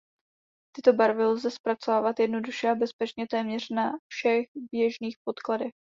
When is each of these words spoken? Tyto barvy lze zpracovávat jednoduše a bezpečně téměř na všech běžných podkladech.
Tyto 0.75 0.93
barvy 0.93 1.23
lze 1.23 1.51
zpracovávat 1.51 2.19
jednoduše 2.19 2.69
a 2.69 2.75
bezpečně 2.75 3.27
téměř 3.27 3.69
na 3.69 3.91
všech 4.11 4.45
běžných 4.73 5.17
podkladech. 5.25 5.73